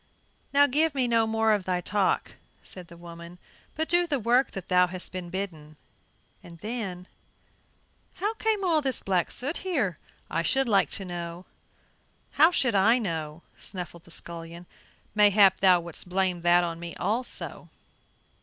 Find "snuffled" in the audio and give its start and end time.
13.61-14.05